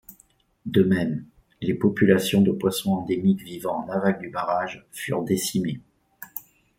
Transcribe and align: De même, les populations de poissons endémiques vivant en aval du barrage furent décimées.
De 0.65 0.81
même, 0.81 1.27
les 1.61 1.75
populations 1.75 2.41
de 2.41 2.51
poissons 2.51 2.93
endémiques 2.93 3.43
vivant 3.43 3.85
en 3.85 3.89
aval 3.89 4.17
du 4.19 4.31
barrage 4.31 4.83
furent 4.91 5.21
décimées. 5.21 5.79